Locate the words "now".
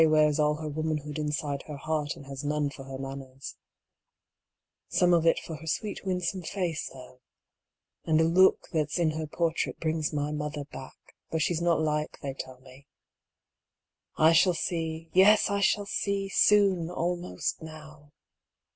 17.61-18.11